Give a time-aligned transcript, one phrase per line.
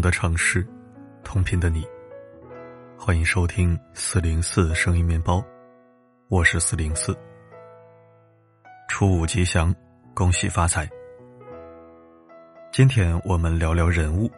[0.00, 0.66] 的城市，
[1.24, 1.86] 同频的你。
[2.96, 5.44] 欢迎收听四零四声音面包，
[6.28, 7.16] 我是四零四。
[8.88, 9.74] 初五吉祥，
[10.14, 10.88] 恭喜发财。
[12.72, 14.30] 今天我们聊聊人物。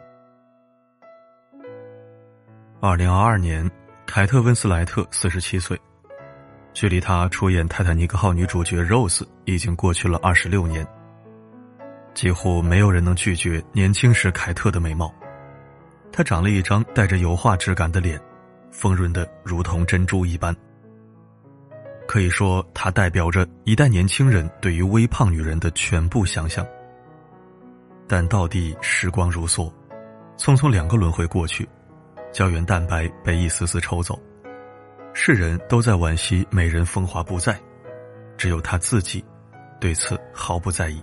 [2.79, 3.69] 二零二二年，
[4.05, 5.79] 凯特温斯莱特四十七岁，
[6.73, 10.85] 距离她出演《泰坦尼克号》女主角 Rose 已经过去了二十六年。
[12.13, 15.13] 几乎没有人能拒绝年轻时凯特的美貌。
[16.11, 18.19] 她长了一张带着油画质感的脸，
[18.69, 20.55] 丰润的如同珍珠一般。
[22.07, 26.65] 可以说，她代表着一代年轻人对于微胖女人的全部想象。
[28.07, 29.71] 但到底时光如梭，
[30.37, 31.67] 匆匆两个轮回过去，
[32.33, 34.19] 胶原蛋白被一丝丝抽走，
[35.13, 37.57] 世人都在惋惜美人风华不再，
[38.35, 39.23] 只有她自己，
[39.79, 41.01] 对此毫不在意。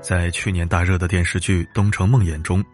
[0.00, 2.64] 在去年大热的电视剧《东城梦魇》中，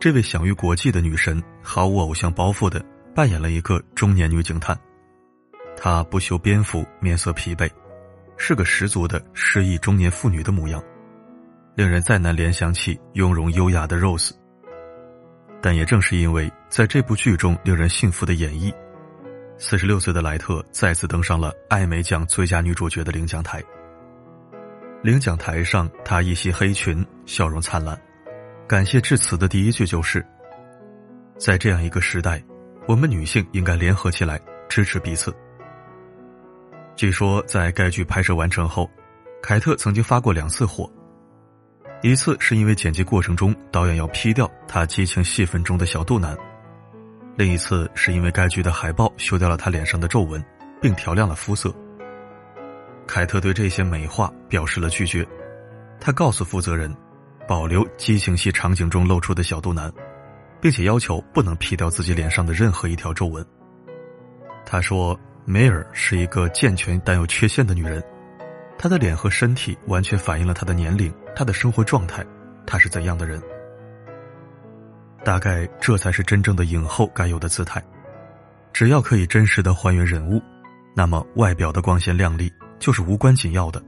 [0.00, 2.82] 这位享誉国际的女神毫无偶像包袱的
[3.14, 4.74] 扮演了一个中年女警探。
[5.76, 7.70] 她不修边幅，面色疲惫，
[8.38, 10.82] 是个十足的失意中年妇女的模样，
[11.74, 14.30] 令人再难联想起雍容优雅的 Rose。
[15.60, 18.72] 但也正是因为在这部剧中令人信服的演绎，
[19.58, 23.62] 四十六岁的莱特再次登上了艾美奖最佳女主角的领奖台。
[25.02, 28.00] 领奖台上，她一袭黑裙，笑容灿烂。
[28.70, 30.24] 感谢致辞的第一句就是
[31.36, 32.40] ：“在这样一个时代，
[32.86, 35.34] 我们女性应该联合起来支持彼此。”
[36.94, 38.88] 据说，在该剧拍摄完成后，
[39.42, 40.88] 凯特曾经发过两次火。
[42.00, 46.36] 一次是因为剪辑过程中导演要 P 掉她激情戏份中的小肚腩；
[47.36, 50.40] 另一次是因为该剧的海报修掉了她脸上的皱纹，
[50.80, 51.74] 并调亮了肤色。
[53.04, 55.26] 凯特对这些美化表示了拒绝，
[55.98, 56.94] 他告诉负责人，
[57.50, 59.92] 保留激情戏场景中露出的小肚腩，
[60.60, 63.44] 并且要求不能 P 掉自己脸上的任何一条皱纹。
[64.64, 68.00] 他说：“梅尔是一个健全但有缺陷的女人，
[68.78, 72.24] 她的脸和身体完全反映了她的年龄、她的生活状态，
[72.64, 73.42] 她是怎样的人。
[75.24, 77.82] 大概这才是真正的影后该有的姿态。
[78.72, 80.40] 只要可以真实的还原人物，
[80.94, 83.82] 那么外表的光鲜亮丽。”就是无关紧要的。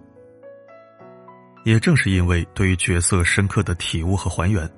[1.64, 4.68] 也正是因为对于角色深刻的体悟和还原，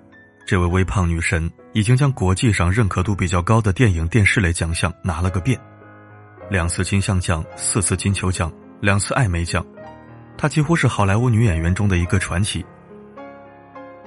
[0.47, 5.59] 这位微胖女神已经将国际上认可度比较高的电影电视类奖项拿了个遍，
[6.51, 9.65] 两次金像奖，四次金球奖，两次艾美奖，
[10.37, 12.65] 她几乎是好莱坞女演员中的一个传奇。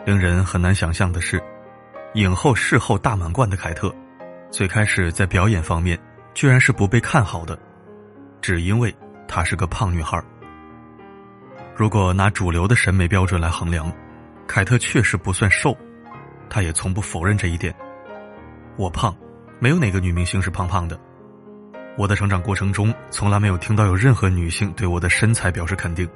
[0.06, 1.42] 令人很难想象的是，
[2.14, 3.94] 影后事后大满贯的凯特，
[4.52, 6.00] 最开始在表演方面
[6.34, 7.58] 居然是不被看好的，
[8.42, 8.96] 只因为。
[9.30, 10.24] 她是个胖女孩。
[11.78, 13.94] 如果拿主流的审美标准来衡量，
[14.48, 15.78] 凯特确实不算瘦，
[16.50, 17.72] 她也从不否认这一点。
[18.78, 19.16] 我胖，
[19.60, 21.00] 没有哪个女明星是胖胖的。
[21.96, 26.10] 我的成长过程中，从来没有听到有任何女性对我的身材表示肯定。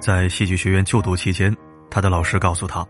[0.00, 1.56] 在戏剧学院就读期间，
[1.88, 2.84] 她的老师告诉她：“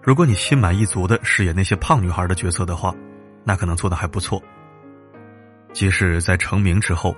[0.00, 2.94] 如果你心满意足的饰演那些胖女孩的角色的话，
[3.42, 4.40] 那可能做的还不错。”
[5.74, 7.16] 即使在成名之后。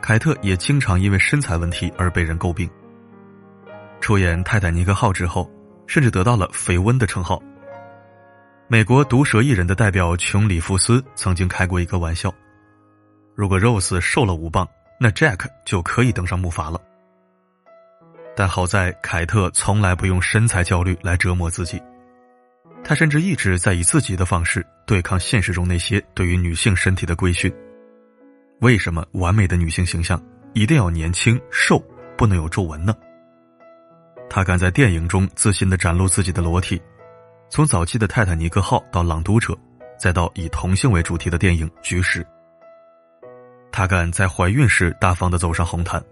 [0.00, 2.68] 凯特也经常因为身材问题而被人诟病。
[4.00, 5.50] 出演《泰坦尼克号》之后，
[5.86, 7.40] 甚至得到了“绯闻”的称号。
[8.66, 12.32] 美国毒舌艺人的代表琼·里夫斯曾经开过一个玩笑：
[13.34, 14.66] 如果 Rose 瘦了五磅，
[14.98, 16.80] 那 Jack 就可以登上木筏了。
[18.36, 21.82] 但好在凯特从来不用身材焦虑来折磨自己，
[22.82, 27.52] 他甚至一直在以自己的方式对抗现实中那些对于女性身体的规训。
[28.60, 30.22] 为什么完美的女性形象
[30.52, 31.82] 一定要年轻瘦，
[32.14, 32.94] 不能有皱纹呢？
[34.28, 36.80] 她敢在电影中自信的展露自己的裸体，
[37.48, 39.54] 从早期的《泰坦尼克号》到《朗读者》，
[39.98, 42.22] 再到以同性为主题的电影《局势》。
[43.72, 46.02] 她敢在怀孕时大方的走上红毯，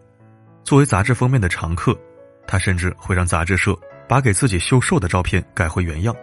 [0.64, 1.94] 作为杂志封面的常客，
[2.46, 3.78] 她甚至会让杂志社
[4.08, 6.16] 把给自己秀瘦的照片改回原样。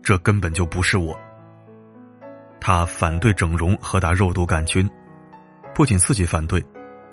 [0.00, 1.18] 这根本就不是我。
[2.60, 4.88] 她反对整容和打肉毒杆菌。
[5.78, 6.60] 不仅自己反对，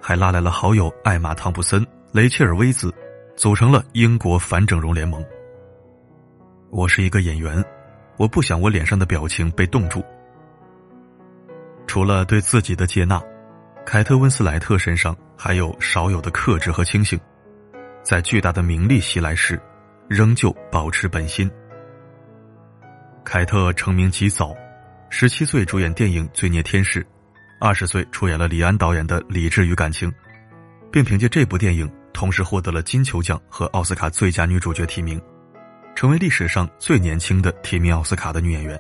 [0.02, 2.92] 还拉来了好友艾玛·汤普森、雷切尔·威兹，
[3.36, 5.24] 组成了英国反整容联盟。
[6.72, 7.64] 我是一个演员，
[8.18, 10.04] 我不想我脸上的表情被冻住。
[11.86, 13.22] 除了对自己的接纳，
[13.86, 17.20] 凯特·温斯莱特身上还有少有的克制和清醒，
[18.02, 19.62] 在巨大的名利袭来时，
[20.08, 21.48] 仍旧保持本心。
[23.24, 24.56] 凯特成名极早，
[25.12, 27.04] 十七岁主演电影《罪孽天使》。
[27.60, 30.12] 二十岁出演了李安导演的《理智与感情》，
[30.92, 35.22] 并凭借这部电影同时获得了金球奖和奥斯卡最佳女主角提名，
[35.96, 38.80] 成为历史上最年轻的提名奥斯卡的女演员。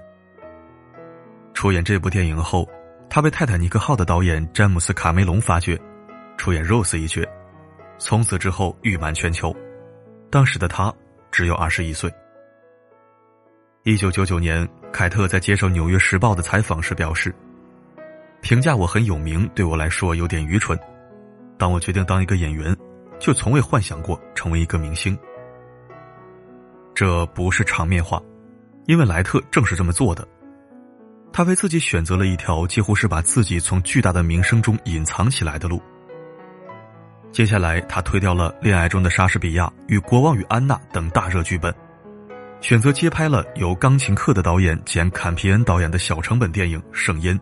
[1.53, 2.69] 出演这部电影后，
[3.09, 5.79] 她被《泰坦尼克号》的导演詹姆斯·卡梅隆发掘，
[6.37, 7.25] 出演 Rose 一角，
[7.97, 9.55] 从此之后誉满全球。
[10.29, 10.93] 当时的她
[11.31, 12.13] 只有二十一岁。
[13.83, 17.33] 一九九九年，凯特在接受《纽约时报》的采访时表示
[18.45, 20.79] ：“评价我很有名，对我来说有点愚蠢。
[21.57, 22.77] 当我决定当一个演员，
[23.19, 25.17] 就从未幻想过成为一个明星。
[26.93, 28.21] 这不是场面话，
[28.85, 30.27] 因为莱特正是这么做的。”
[31.33, 35.81] 他为自己选择了一条几乎是把自己从巨大的名声中隐藏起来的路。
[37.31, 41.73] 接下来，他推掉了《恋爱中的莎士比亚》与《国王与安娜》等大热剧本，
[42.61, 47.33] 选择接拍了由《钢琴课》的导演简·坎皮恩导演的小成本电影《圣音》。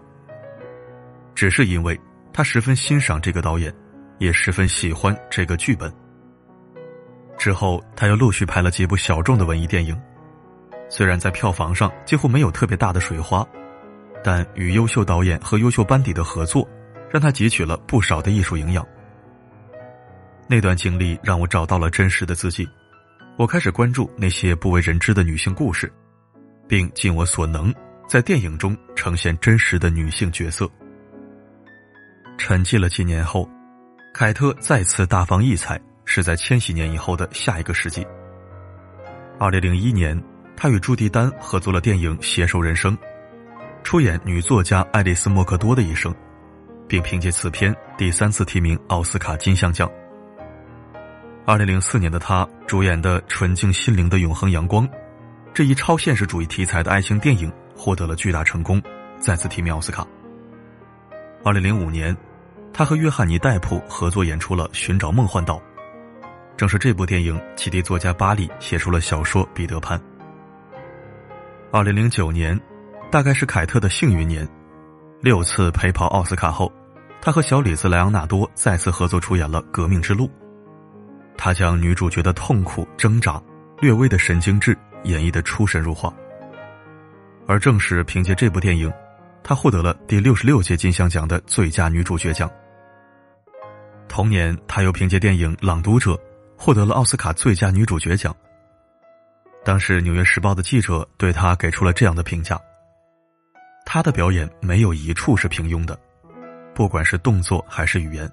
[1.36, 2.00] 只是因为
[2.32, 3.74] 他十分欣赏这个导演，
[4.20, 5.94] 也十分喜欢这个剧本。
[7.38, 10.00] 之后，他又陆续拍了几部小众的文艺电影，
[10.90, 13.46] 虽然在票房上几乎没有特别大的水花。
[14.26, 16.66] 但与优秀导演和优秀班底的合作，
[17.12, 18.88] 让他汲取了不少的艺术营养。
[20.48, 22.66] 那段经历让我找到了真实的自己，
[23.38, 25.92] 我开始关注那些不为人知的女性故事，
[26.70, 27.76] 并尽我所能
[28.08, 30.72] 在电影中呈现真实的女性角色。
[32.46, 33.50] 沉寂了几年后，
[34.14, 38.06] 凯特再次大放异彩，是在千禧年以后的下一个世纪。
[39.40, 40.22] 二零零一年，
[40.58, 42.98] 她与朱迪丹合作了电影《携手人生》。
[43.82, 46.14] 出演女作家爱丽丝·莫克多的一生，
[46.86, 49.90] 并凭借此片第三次提名奥斯卡金像奖。
[51.46, 54.86] 二零零四年的她主演的《纯净心灵的永恒阳光》，
[55.54, 58.84] 这一超现实主义题材的爱情电影获得了巨大成功，
[59.18, 60.06] 再次提名奥斯卡。
[61.46, 62.16] 二零零五年，
[62.74, 65.56] 他和约翰尼·戴普合作演出了《寻找梦幻岛》，
[66.58, 69.98] 正是这部电影启迪作家巴利写出了小说《彼得潘》。
[71.72, 72.60] 二零零九年。
[73.12, 74.48] 大概是凯特的幸运年，
[75.22, 76.74] 六次陪跑奥斯卡后，
[77.22, 80.26] 他和小李子莱昂纳多再次合作出演了《革命之路》。
[81.38, 83.40] 他将女主角的痛苦挣扎、
[83.80, 86.12] 略微的神经质演绎的出神入化。
[87.46, 88.92] 而正是凭借这部电影，
[89.44, 92.50] 他获得了第六十六届金像奖的最佳女主角奖。
[94.08, 96.12] 同年，她又凭借电影《朗读者》
[96.58, 98.36] 获得了奥斯卡最佳女主角奖。
[99.66, 102.60] 当时，《纽约时报》的记者对她给出了这样的评价。
[103.86, 106.00] 他的表演没有一处是平庸的，
[106.74, 108.32] 不管是动作还是语言，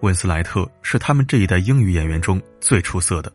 [0.00, 3.30] 温斯莱特是他们这一代英语演员中最出色的。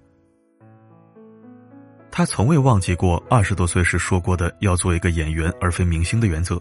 [2.12, 6.60] 他从未忘记过二十多岁时说过的要做一个演员而非明星的原则。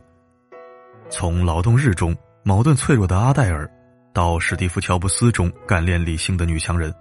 [1.08, 3.68] 从《劳动日》中矛盾脆弱的阿黛尔，
[4.12, 6.94] 到史蒂夫·乔布斯中干练理性的女强人，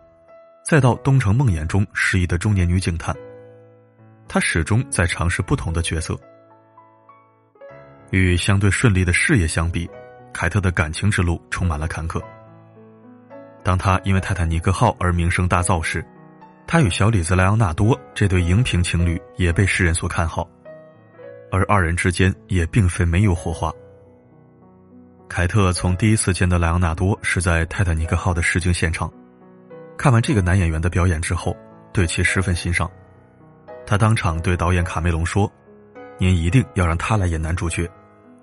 [0.63, 3.13] 再到《东城梦魇》中失意的中年女警探，
[4.29, 6.17] 她始终在尝试不同的角色。
[8.11, 9.89] 与相对顺利的事业相比，
[10.31, 12.21] 凯特的感情之路充满了坎坷。
[13.61, 16.05] 当她因为《泰坦尼克号》而名声大噪时，
[16.65, 20.49] 她与小李子莱昂纳多这对荧屏情侣也被世人所看好，
[21.51, 23.69] 而二人之间也并非没有火花。
[25.31, 29.09] 凯特从第一次见到莱昂纳多是在《泰坦尼克号》的试镜现场，
[29.97, 31.55] 看完这个男演员的表演之后，
[31.93, 32.91] 对其十分欣赏。
[33.85, 35.49] 他当场对导演卡梅隆说
[36.19, 37.89] ：“您一定要让他来演男主角。”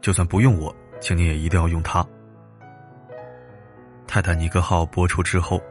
[0.00, 2.02] 就算不用我，请你也一定要用他。
[4.06, 5.62] 泰坦尼克号播出之后，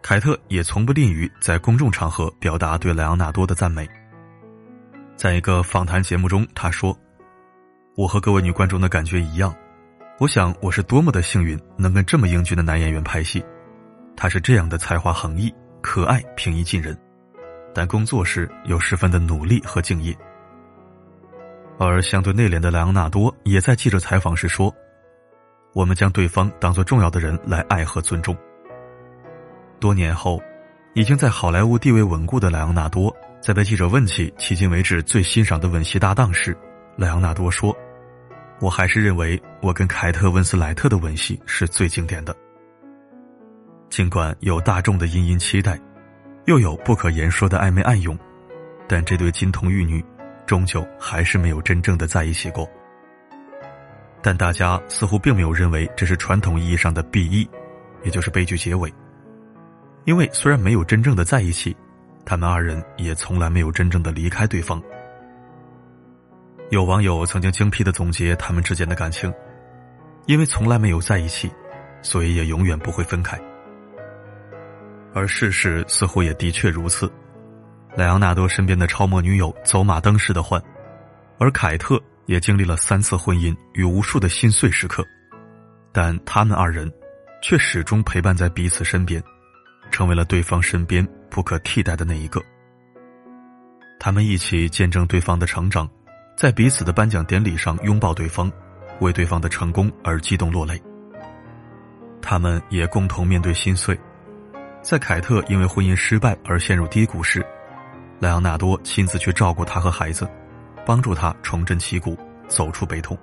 [0.00, 3.88] 凯特也从不吝于在公众场合表达对莱昂纳多的赞美。
[5.16, 6.96] 在一个访谈节目中，他说
[7.98, 9.52] ：“我和各位女观众的感觉一样，
[10.20, 13.42] 我想我是多么的幸运，能跟这么英俊的男演员拍戏。
[14.14, 15.50] 他是这样的才华横溢、
[15.80, 16.94] 可爱、平易近人，
[17.74, 20.14] 但工作时又十分的努力和敬业。”
[21.80, 24.70] 而相对内敛的莱昂纳多也在记者采访时说
[25.72, 28.36] ：“我们将对方当作重要的人来爱和尊重。”
[29.80, 30.38] 多年后，
[30.92, 33.10] 已经在好莱坞地位稳固的莱昂纳多，
[33.40, 36.54] 在被记者问起迄今为止最欣赏的吻戏搭档时，
[36.98, 37.74] 莱昂纳多说
[38.60, 42.36] ：“我还是认为我跟凯特温斯莱特的吻戏是最经典的。
[43.88, 45.80] 尽管有大众的殷殷期待，
[46.44, 48.16] 又有不可言说的暧昧暗涌，
[48.86, 50.04] 但这对金童玉女。”
[50.46, 52.68] 终究还是没有真正的在一起过，
[54.20, 57.48] 但大家似乎并没有认为这是传统意义上的 B.E，
[58.02, 58.92] 也就是悲剧结尾。
[60.06, 61.76] 因为虽然没有真正的在一起，
[62.24, 64.82] 他们二人也从来没有真正的离开对方。
[66.70, 69.32] 有网友曾经精辟的总结他们之间的感情：
[70.26, 71.50] 因为从来没有在一起，
[72.00, 73.36] 所以也永远不会分开。
[75.12, 77.12] 而事实似乎也的确如此。
[77.96, 80.62] 莱昂纳多身边的超模女友走马灯似的换，
[81.38, 85.04] 而凯特也经历了三次婚姻与无数的心碎时刻，
[85.90, 86.88] 但他们二人
[87.42, 89.20] 却始终陪伴在彼此身边，
[89.90, 92.40] 成为了对方身边不可替代的那一个。
[93.98, 95.90] 他们一起见证对方的成长，
[96.40, 98.50] 在彼此的颁奖典礼上拥抱对方，
[99.00, 100.82] 为对方的成功而激动落泪。
[102.22, 103.94] 他们也共同面对心碎，
[104.80, 107.44] 在凯特因为婚姻失败而陷入低谷时。
[108.20, 110.26] 莱昂纳多亲自去照顾她和孩子，
[110.86, 112.16] 帮助她重振旗鼓，
[112.48, 113.14] 走出悲痛。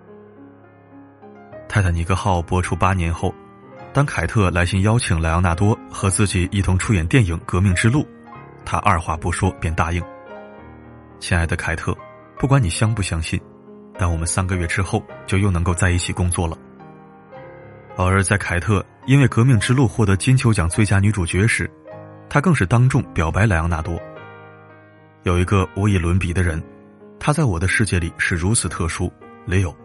[1.68, 3.34] 泰坦尼克号播出八年后，
[3.94, 8.04] 当凯特来信邀请莱昂纳多和自己一同出演电影《革命之路》，
[8.64, 10.00] 他二话不说便答应。
[11.20, 11.98] 亲爱的凯特，
[12.40, 13.40] 不管你相不相信，
[13.98, 16.58] 但我们三个月之后就又能够在一起工作了。
[17.98, 21.70] 而在凯特因为《革命之路》获得金球奖最佳女主角时，
[22.30, 24.00] 她更是当众表白莱昂纳多。
[25.24, 26.62] 有一个无以伦比的人，
[27.20, 29.12] 他在我的世界里是如此特殊
[29.48, 29.76] ，Leo。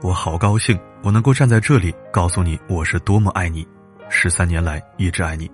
[0.00, 3.68] 我好高兴，我能够站在这里告诉你，我是多么爱你，
[4.08, 5.48] 十三年来一直爱你。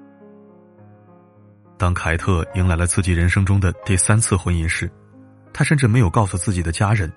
[1.76, 4.90] 当凯特迎来了自己人生中的第三次婚姻时，
[5.52, 7.12] 他甚至没有告诉自己的家人，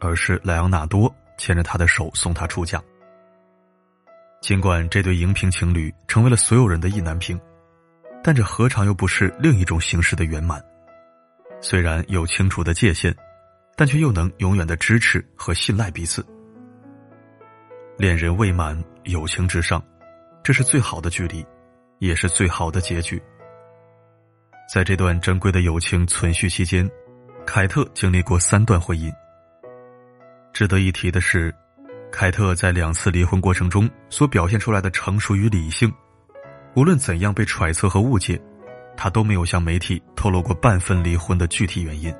[0.00, 2.82] 而是莱昂纳多牵着他的手送他出嫁。
[4.40, 7.40] 尽管这对荧屏情侣成为了所有人的意难平，
[8.22, 10.62] 但这何尝又不是另一种形式的圆满？
[11.60, 13.14] 虽然有清楚的界限，
[13.76, 16.24] 但却又能永远的支持和信赖彼此。
[17.96, 19.82] 恋人未满，友情至上，
[20.44, 21.44] 这是最好的距离，
[21.98, 23.20] 也是最好的结局。
[24.72, 26.88] 在这段珍贵的友情存续期间，
[27.50, 29.10] 凯特经历过三段婚姻。
[30.52, 31.52] 值得一提的是，
[32.12, 35.90] 凯特在两次离婚过程中所表现出来的成熟与理性，
[36.76, 38.38] 无论怎样被揣测和误解。
[38.98, 42.14] 他都没有向媒体透露过半分离婚的具体原因，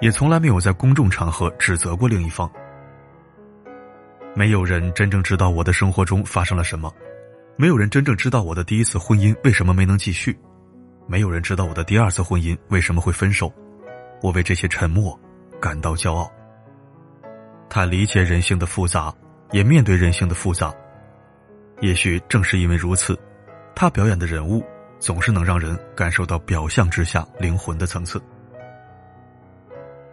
[0.00, 2.50] 也从来没有在公众场合指责过另一方。
[4.34, 6.90] 没有人真正知道我的生活中发生了什么，
[7.58, 10.34] 没有人真正知道我的第一次婚姻为什么没能继续，
[11.06, 13.52] 没有人知道我的第二次婚姻为什么会分手。
[14.22, 15.18] 我为这些沉默
[15.60, 16.30] 感到骄傲。
[17.68, 19.14] 他理解人性的复杂，
[19.52, 20.74] 也面对人性的复杂。
[21.80, 23.18] 也许正是因为如此，
[23.74, 24.64] 他表演的人物。
[24.98, 28.20] 总是能让人感受到表象之下灵魂的层次。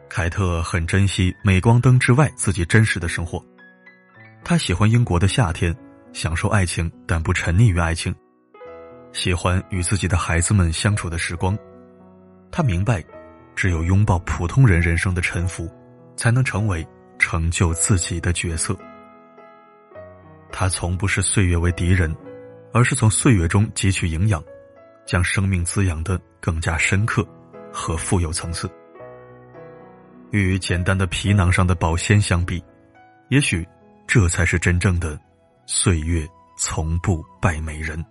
[0.10, 3.42] 凯特很珍惜镁光灯之外自己真实的生活，
[4.44, 5.74] 他喜欢英国的夏天，
[6.12, 8.14] 享受爱情但不沉溺于爱情，
[9.14, 11.58] 喜欢与自己的孩子们相处的时光。
[12.52, 13.02] 他明白，
[13.56, 15.70] 只有拥抱普通人人生的沉浮，
[16.16, 16.86] 才能成为
[17.18, 18.78] 成就自己的角色。
[20.52, 22.16] 他从不视岁月为敌人，
[22.72, 24.44] 而是从岁月中汲取营养。
[25.06, 27.28] 将生命滋养的更加深刻
[27.74, 28.72] 和富有层次。
[30.32, 32.64] 与简单的皮囊上的保鲜相比，
[33.28, 33.68] 也许
[34.08, 35.20] 这才是真正的
[35.66, 36.26] 岁月
[36.58, 38.02] 从不败美人。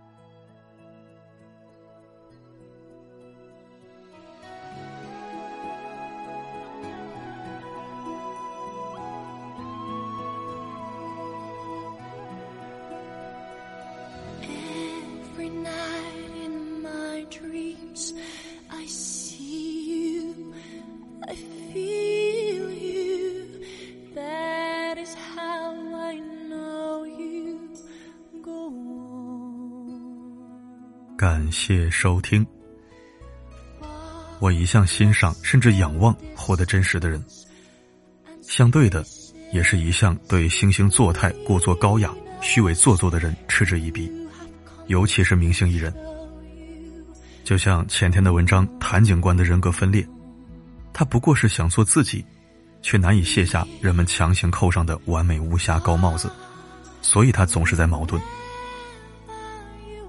[31.23, 32.45] 感谢收听。
[34.41, 37.25] 我一向欣赏甚至仰望活得真实的人，
[38.43, 39.05] 相对的，
[39.53, 44.11] 也是一向对惺惺作态、故作高雅、虚伪做作的人嗤之以鼻，
[44.89, 45.95] 尤其是明星艺人。
[47.45, 50.05] 就像前天的文章，谭警官的人格分裂，
[50.93, 52.25] 他不过是想做自己，
[52.83, 56.29] 却难以卸下人们强行扣上的完美无瑕高帽子，
[57.01, 58.21] 所以他总是在矛盾。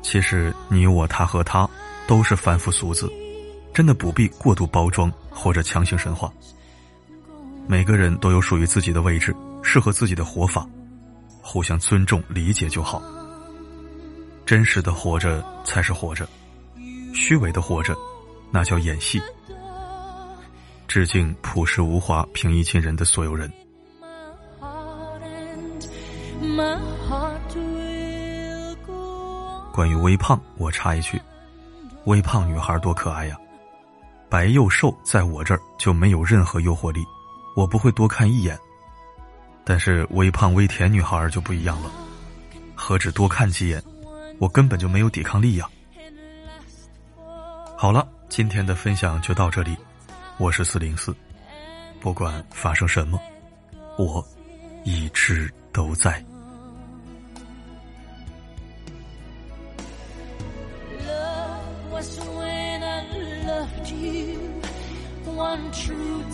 [0.03, 1.67] 其实你我他和他
[2.05, 3.11] 都是凡夫俗子，
[3.73, 6.31] 真的不必过度包装或者强行神话。
[7.65, 9.33] 每个人都有属于自己的位置，
[9.63, 10.67] 适合自己的活法，
[11.41, 13.01] 互相尊重理解就好。
[14.45, 16.27] 真实的活着才是活着，
[17.15, 17.95] 虚伪的活着，
[18.51, 19.21] 那叫演戏。
[20.85, 23.51] 致敬朴实无华、平易近人的所有人。
[29.73, 31.19] 关于微胖，我插一句：
[32.05, 33.35] 微胖女孩多可爱呀！
[34.29, 37.03] 白又瘦，在我这儿就没有任何诱惑力，
[37.55, 38.55] 我不会多看一眼。
[39.63, 41.91] 但是微胖微甜女孩就不一样了，
[42.75, 43.83] 何止多看几眼，
[44.37, 45.67] 我根本就没有抵抗力呀！
[47.75, 48.07] 好了。
[48.29, 49.77] 今天的分享就到这里，
[50.39, 51.15] 我是四零四，
[51.99, 53.21] 不管发生什么，
[53.95, 54.25] 我
[54.83, 56.25] 一直都在。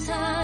[0.10, 0.39] Time